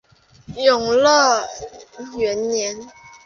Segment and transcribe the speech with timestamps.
[0.57, 1.47] 永乐
[2.17, 2.75] 元年。